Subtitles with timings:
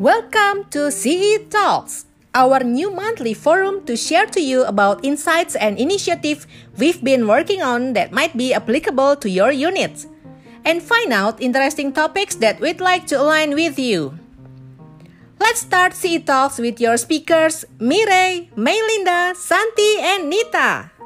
[0.00, 5.76] Welcome to CE Talks, our new monthly forum to share to you about insights and
[5.76, 10.08] initiatives we've been working on that might be applicable to your units,
[10.64, 14.16] and find out interesting topics that we'd like to align with you.
[15.38, 20.96] Let's start CE Talks with your speakers, Mirei, Melinda, Santi, and Nita.